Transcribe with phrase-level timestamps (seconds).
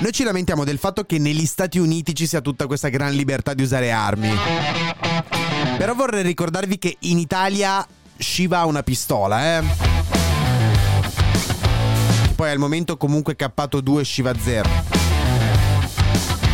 [0.00, 3.54] Noi ci lamentiamo del fatto che negli Stati Uniti ci sia tutta questa gran libertà
[3.54, 4.30] di usare armi.
[5.78, 7.86] Però vorrei ricordarvi che in Italia
[8.16, 9.62] Shiva ha una pistola, eh.
[12.34, 14.68] Poi al momento comunque cappato 2 Shiva 0.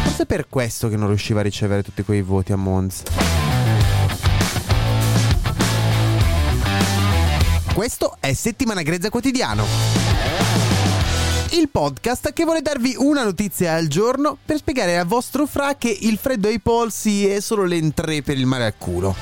[0.03, 3.03] Forse è per questo che non riusciva a ricevere tutti quei voti a Mons.
[7.73, 10.10] Questo è Settimana Grezza Quotidiano.
[11.53, 15.89] Il podcast che vuole darvi una notizia al giorno per spiegare al vostro fra che
[16.03, 19.17] il freddo ai polsi è solo l'entrée per il mare al culo.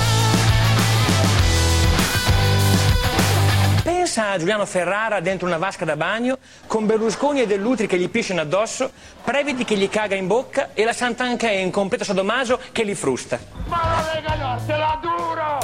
[3.83, 8.11] Pensa a Giuliano Ferrara dentro una vasca da bagno, con Berlusconi e Dell'Utri che gli
[8.11, 8.91] pisciano addosso,
[9.25, 13.39] Previti che gli caga in bocca e la Santanchè in completo sadomaso che li frusta.
[13.69, 15.59] Ma la Lega Nord te la duro!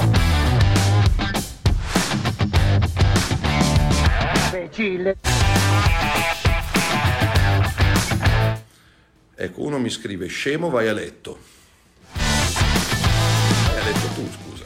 [4.51, 5.17] Imbecille.
[9.37, 11.37] Ecco, uno mi scrive, scemo vai a letto.
[12.13, 14.63] Vai a letto tu, scusa.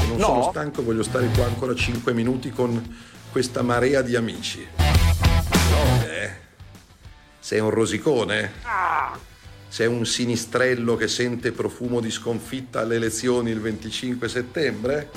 [0.00, 2.96] Se non sono stanco, voglio stare qua ancora 5 minuti con
[3.32, 4.64] questa marea di amici.
[4.78, 6.30] No, eh?
[7.40, 8.52] Sei un rosicone?
[9.66, 15.10] Sei un sinistrello che sente profumo di sconfitta alle elezioni il 25 settembre?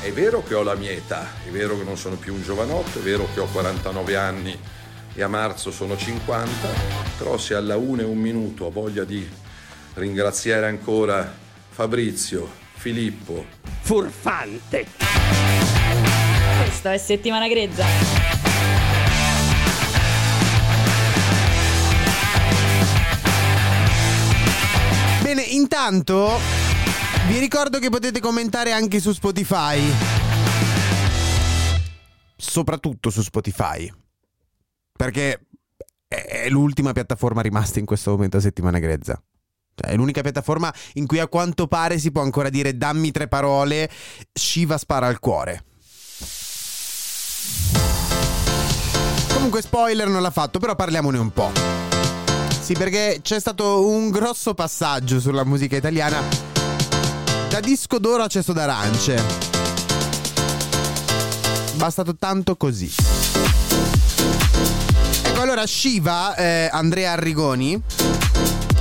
[0.00, 2.98] È vero che ho la mia età, è vero che non sono più un giovanotto,
[2.98, 4.58] è vero che ho 49 anni
[5.16, 6.68] e a marzo sono 50,
[7.16, 9.26] però se alla 1 e un minuto ho voglia di
[9.94, 11.34] ringraziare ancora
[11.70, 13.46] Fabrizio, Filippo,
[13.80, 14.86] Furfante.
[16.60, 17.84] Questa è settimana grezza.
[25.22, 26.38] Bene, intanto
[27.28, 29.80] vi ricordo che potete commentare anche su Spotify.
[32.36, 34.04] Soprattutto su Spotify.
[34.96, 35.46] Perché
[36.08, 39.20] è l'ultima piattaforma rimasta in questo momento a settimana grezza.
[39.74, 43.28] Cioè, è l'unica piattaforma in cui a quanto pare si può ancora dire dammi tre
[43.28, 43.90] parole,
[44.32, 45.64] Shiva spara al cuore.
[49.34, 51.52] Comunque spoiler non l'ha fatto, però parliamone un po'.
[52.58, 56.20] Sì, perché c'è stato un grosso passaggio sulla musica italiana
[57.48, 59.22] da disco d'oro a cesto d'arance.
[61.74, 62.92] Bastato tanto così.
[65.24, 67.80] Ecco, allora Shiva, eh, Andrea Arrigoni,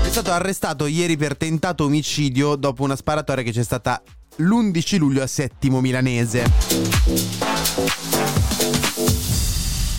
[0.03, 4.01] è stato arrestato ieri per tentato omicidio dopo una sparatoria che c'è stata
[4.37, 6.43] l'11 luglio a Settimo Milanese.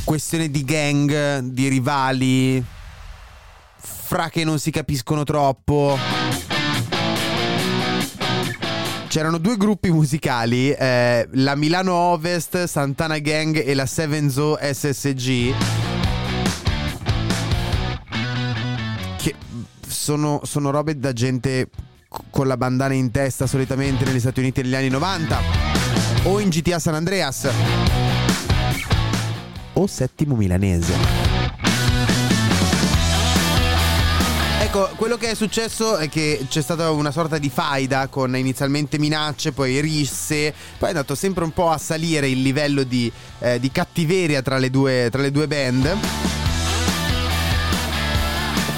[0.04, 2.64] Questione di gang, di rivali,
[3.78, 5.98] fra che non si capiscono troppo.
[9.16, 15.54] C'erano due gruppi musicali, eh, la Milano Ovest, Santana Gang e la Seven Zoo SSG.
[19.16, 19.34] Che
[19.88, 21.70] sono, sono robe da gente
[22.28, 25.38] con la bandana in testa solitamente negli Stati Uniti negli anni 90.
[26.24, 27.48] O in GTA San Andreas.
[29.72, 31.25] O Settimo Milanese.
[34.78, 38.98] Ecco, quello che è successo è che c'è stata una sorta di faida con inizialmente
[38.98, 43.58] minacce, poi risse, poi è andato sempre un po' a salire il livello di, eh,
[43.58, 45.96] di cattiveria tra le, due, tra le due band.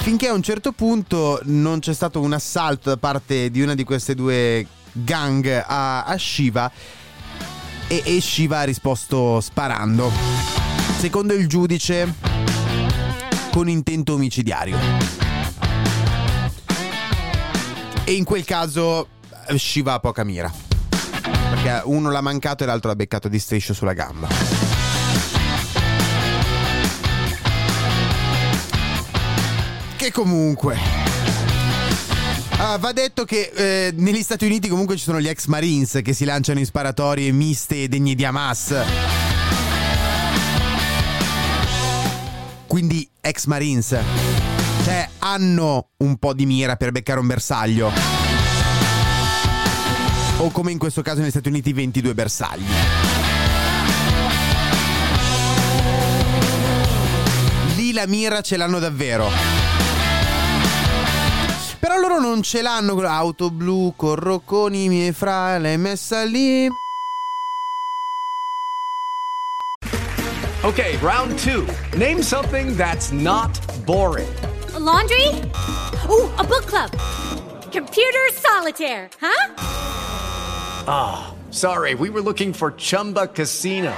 [0.03, 3.83] Finché a un certo punto non c'è stato un assalto da parte di una di
[3.83, 6.71] queste due gang a, a Shiva
[7.89, 10.09] e, e Shiva ha risposto sparando.
[10.97, 12.15] Secondo il giudice,
[13.51, 15.28] con intento omicidiario.
[18.09, 19.07] E in quel caso
[19.45, 20.51] eh, Shiva ha poca mira.
[20.89, 24.27] Perché uno l'ha mancato e l'altro l'ha beccato di striscio sulla gamba.
[29.95, 30.75] Che comunque.
[32.57, 36.13] Ah, va detto che eh, negli Stati Uniti comunque ci sono gli ex Marines che
[36.13, 38.73] si lanciano in sparatorie miste e degne di Hamas.
[42.65, 44.58] Quindi ex Marines.
[44.89, 47.91] Cioè hanno un po' di mira per beccare un bersaglio.
[50.37, 52.65] O come in questo caso negli Stati Uniti 22 bersagli.
[57.75, 59.29] Lì la mira ce l'hanno davvero.
[61.77, 62.99] Però loro non ce l'hanno.
[62.99, 66.67] Auto blu, con i miei fra, l'hai messa lì.
[70.63, 71.67] Okay, round two.
[71.95, 74.27] Name something that's not boring.
[74.79, 75.27] A laundry?
[76.09, 76.91] Ooh, a book club.
[77.69, 79.53] Computer solitaire, huh?
[80.87, 83.93] Ah, oh, sorry, we were looking for Chumba Casino.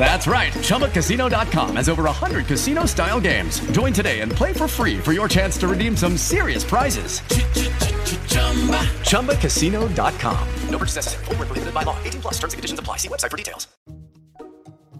[0.00, 0.52] That's right.
[0.54, 3.60] ChumbaCasino.com has over 100 casino style games.
[3.70, 7.20] Join today and play for free for your chance to redeem some serious prizes.
[9.10, 10.48] ChumbaCasino.com.
[10.70, 11.24] No purchase necessary.
[11.26, 11.96] Full prohibited by law.
[12.02, 12.96] 18 plus terms and conditions apply.
[12.96, 13.68] See website for details.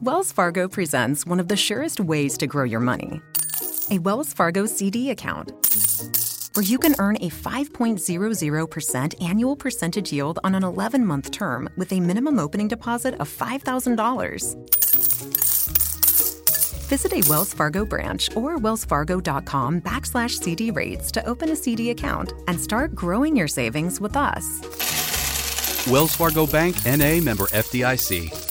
[0.00, 3.20] Wells Fargo presents one of the surest ways to grow your money
[3.90, 5.52] a Wells Fargo CD account
[6.54, 11.92] where you can earn a 5.00% annual percentage yield on an 11 month term with
[11.92, 14.56] a minimum opening deposit of $5,000.
[16.88, 22.32] Visit a Wells Fargo branch or wellsfargo.com backslash CD rates to open a CD account
[22.48, 24.44] and start growing your savings with us.
[25.86, 28.47] Wells Fargo Bank NA member FDIC.